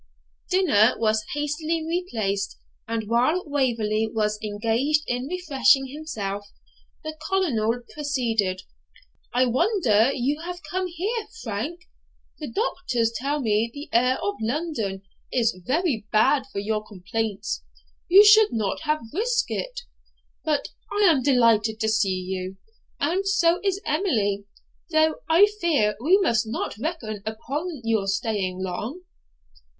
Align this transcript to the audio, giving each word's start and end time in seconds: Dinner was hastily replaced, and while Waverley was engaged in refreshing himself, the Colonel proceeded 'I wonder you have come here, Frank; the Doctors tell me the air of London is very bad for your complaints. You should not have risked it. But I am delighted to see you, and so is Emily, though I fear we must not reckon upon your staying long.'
Dinner 0.49 0.95
was 0.97 1.23
hastily 1.35 1.85
replaced, 1.85 2.57
and 2.87 3.07
while 3.07 3.43
Waverley 3.45 4.09
was 4.11 4.39
engaged 4.41 5.03
in 5.05 5.27
refreshing 5.27 5.85
himself, 5.89 6.43
the 7.03 7.15
Colonel 7.29 7.79
proceeded 7.93 8.63
'I 9.31 9.45
wonder 9.45 10.11
you 10.11 10.39
have 10.41 10.59
come 10.71 10.87
here, 10.87 11.27
Frank; 11.43 11.81
the 12.39 12.47
Doctors 12.49 13.11
tell 13.15 13.41
me 13.41 13.69
the 13.71 13.89
air 13.95 14.17
of 14.23 14.37
London 14.41 15.03
is 15.31 15.55
very 15.67 16.07
bad 16.11 16.47
for 16.51 16.57
your 16.57 16.83
complaints. 16.83 17.61
You 18.07 18.25
should 18.25 18.51
not 18.51 18.81
have 18.85 19.03
risked 19.13 19.51
it. 19.51 19.81
But 20.43 20.69
I 20.91 21.03
am 21.03 21.21
delighted 21.21 21.79
to 21.79 21.87
see 21.87 22.09
you, 22.21 22.57
and 22.99 23.27
so 23.27 23.59
is 23.63 23.79
Emily, 23.85 24.45
though 24.89 25.17
I 25.29 25.45
fear 25.45 25.95
we 26.03 26.17
must 26.17 26.47
not 26.47 26.79
reckon 26.79 27.21
upon 27.23 27.81
your 27.83 28.07
staying 28.07 28.63
long.' 28.63 29.01